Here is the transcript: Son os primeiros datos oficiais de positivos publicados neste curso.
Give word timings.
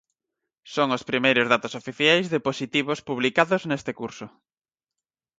Son 0.73 0.87
os 0.97 1.05
primeiros 1.09 1.49
datos 1.53 1.73
oficiais 1.81 2.25
de 2.33 2.43
positivos 2.47 2.99
publicados 3.09 3.61
neste 3.69 3.91
curso. 3.99 4.25